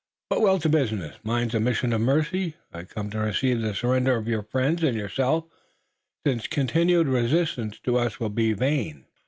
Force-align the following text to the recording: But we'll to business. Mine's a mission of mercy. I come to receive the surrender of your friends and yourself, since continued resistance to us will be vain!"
But 0.31 0.41
we'll 0.41 0.57
to 0.57 0.67
business. 0.67 1.17
Mine's 1.21 1.53
a 1.53 1.59
mission 1.59 1.93
of 1.93 2.01
mercy. 2.01 2.55
I 2.73 2.85
come 2.85 3.11
to 3.11 3.19
receive 3.19 3.61
the 3.61 3.75
surrender 3.75 4.15
of 4.15 4.27
your 4.27 4.41
friends 4.41 4.81
and 4.81 4.97
yourself, 4.97 5.45
since 6.25 6.47
continued 6.47 7.05
resistance 7.05 7.77
to 7.81 7.99
us 7.99 8.19
will 8.19 8.29
be 8.29 8.53
vain!" 8.53 9.05